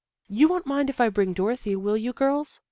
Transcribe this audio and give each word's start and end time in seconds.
"You 0.39 0.47
won't 0.47 0.65
mind 0.65 0.89
if 0.89 0.99
I 0.99 1.09
bring 1.09 1.31
Dorothy, 1.33 1.75
will 1.75 1.95
you, 1.95 2.11
girls? 2.11 2.59